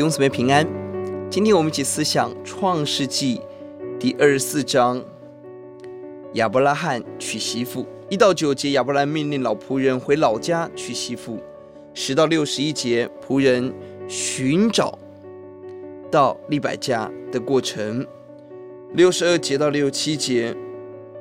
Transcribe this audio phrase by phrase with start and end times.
[0.00, 0.66] 弟兄姊妹平安。
[1.28, 3.38] 今天我们一起思想创世纪
[3.98, 5.04] 第二十四章，
[6.32, 7.86] 亚伯拉罕娶媳妇。
[8.08, 11.38] 一到九节，亚伯拉罕命令老仆人回老家娶媳妇。
[11.92, 13.74] 十到六十一节，仆人
[14.08, 14.98] 寻找
[16.10, 18.06] 到利百加的过程。
[18.94, 20.56] 六十二节到六十七节，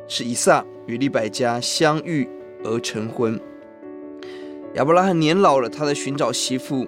[0.08, 2.26] 是以撒与利百加相遇
[2.64, 3.38] 而成婚。
[4.76, 6.88] 亚伯拉罕年老了，他在寻找媳妇，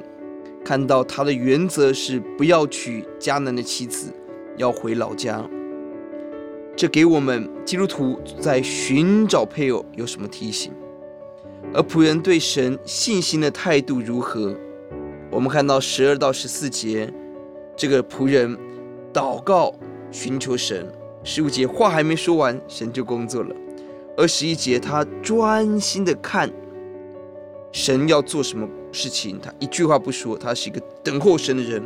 [0.64, 4.12] 看到他的原则是不要娶迦南的妻子，
[4.58, 5.44] 要回老家。
[6.76, 10.72] 这给我们基督徒在寻找配偶有什么提醒？
[11.74, 14.56] 而仆人对神信心的态度如何？
[15.30, 17.12] 我们看到十二到十四节，
[17.76, 18.58] 这个仆人
[19.14, 19.74] 祷告
[20.12, 20.88] 寻求神。
[21.24, 23.56] 十五节话还没说完，神就工作了。
[24.18, 26.52] 二十一节他专心的看
[27.72, 31.84] 神要做什么事情，他一句话不说，他是一个等候神的人。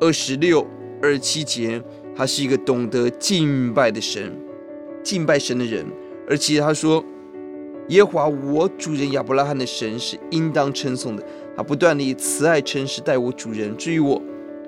[0.00, 0.66] 二十六、
[1.02, 1.82] 二十七节。
[2.16, 4.32] 他是一个懂得敬拜的神，
[5.02, 5.84] 敬拜神的人。
[6.28, 7.04] 而且他说
[7.90, 11.26] ：“耶和华我主人亚伯拉罕的神是应当称颂的。
[11.56, 13.76] 他不断地以慈爱诚实待我主人。
[13.76, 14.22] 至于我，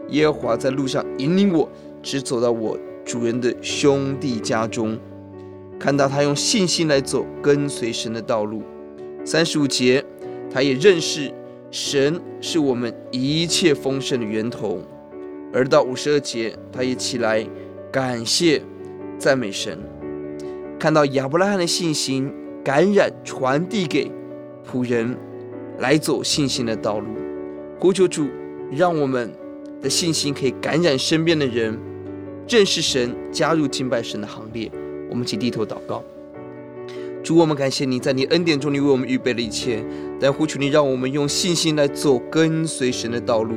[0.09, 1.71] 耶和华在路上引领我，
[2.03, 4.99] 直走到我主人的兄弟家中。
[5.79, 8.61] 看到他用信心来走跟随神的道路。
[9.25, 10.05] 三十五节，
[10.57, 11.31] 他也认识
[11.71, 14.81] 神是我们一切丰盛的源头。”
[15.53, 17.47] 而到五十二节，他也起来
[17.93, 18.63] 感谢
[19.19, 19.79] 赞美神，
[20.79, 22.33] 看到亚伯拉罕的信心
[22.65, 24.11] 感染传递给
[24.67, 25.15] 仆人，
[25.79, 27.07] 来走信心的道路。
[27.79, 28.27] 呼求主，
[28.73, 29.31] 让我们
[29.83, 31.79] 的信心可以感染身边的人，
[32.49, 34.73] 认识神，加入敬拜神的行列。
[35.11, 36.03] 我们请低头祷告。
[37.27, 39.85] 主，我们感谢你在你恩典中，你为我们预备了一切，
[40.21, 43.57] 但呼求你，让我们用信心来走跟随神的道路。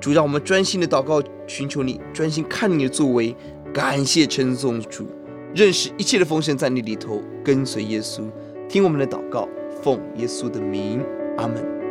[0.00, 3.36] 主，让我们专心的祷告，寻求你，专心看你的作为，
[3.70, 5.06] 感谢称颂主，
[5.54, 8.22] 认识一切的丰盛在你里头，跟随耶稣，
[8.66, 9.46] 听我们的祷告，
[9.82, 11.04] 奉耶稣的名，
[11.36, 11.81] 阿门。